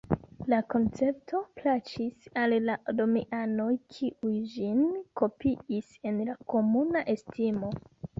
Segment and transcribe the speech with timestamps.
[0.51, 3.67] La koncepto plaĉis al la romianoj
[3.97, 4.81] kiuj ĝin
[5.21, 7.71] kopiis en la komuna estimo.